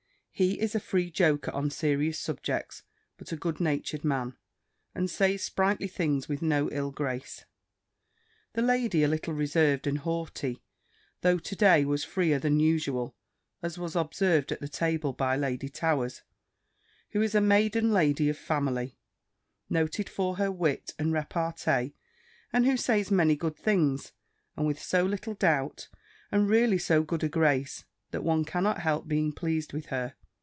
[0.33, 2.81] He is a free joker on serious subjects,
[3.15, 4.35] but a good natured man,
[4.95, 7.45] and says sprightly things with no ill grace:
[8.53, 10.63] the lady a little reserved, and haughty,
[11.21, 13.15] though to day was freer than usual;
[13.61, 16.23] as was observed at table by Lady Towers,
[17.11, 18.97] who is a maiden lady of family,
[19.69, 21.93] noted for her wit and repartee,
[22.51, 24.11] and who says many good things,
[24.57, 25.87] with so little doubt
[26.31, 30.15] and really so good a grace, that one cannot help being pleased with her.